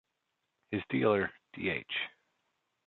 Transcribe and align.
His 0.71 0.81
dealer, 0.89 1.31
D-H. 1.53 1.93